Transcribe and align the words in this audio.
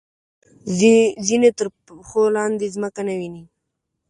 ځینې 1.27 1.49
تر 1.57 1.67
پښو 1.85 2.23
لاندې 2.35 2.73
ځمکه 2.75 3.01
نه 3.07 3.13
ویني. 3.19 3.43